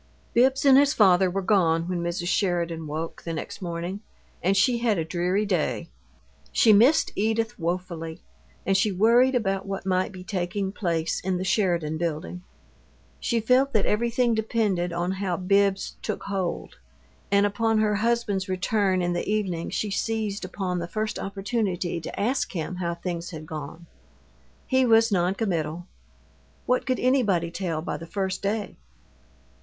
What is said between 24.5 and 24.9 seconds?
He